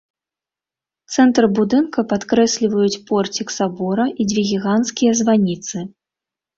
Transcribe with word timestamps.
Цэнтр 1.15 1.47
будынка 1.59 1.99
падкрэсліваюць 2.15 3.01
порцік 3.13 3.47
сабора 3.59 4.11
і 4.19 4.31
дзве 4.35 4.49
гіганцкія 4.53 5.11
званіцы. 5.25 5.77